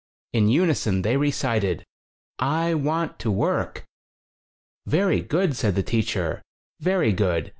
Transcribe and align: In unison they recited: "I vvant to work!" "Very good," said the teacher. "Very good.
In 0.33 0.49
unison 0.49 1.03
they 1.03 1.15
recited: 1.15 1.85
"I 2.39 2.73
vvant 2.75 3.19
to 3.19 3.29
work!" 3.29 3.85
"Very 4.87 5.21
good," 5.21 5.55
said 5.55 5.75
the 5.75 5.83
teacher. 5.83 6.41
"Very 6.79 7.13
good. 7.13 7.49